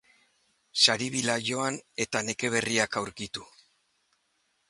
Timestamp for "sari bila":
0.83-1.35